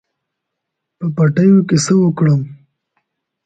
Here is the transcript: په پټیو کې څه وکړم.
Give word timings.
په 0.99 1.05
پټیو 1.15 1.57
کې 1.67 1.77
څه 1.85 1.93
وکړم. 2.01 2.41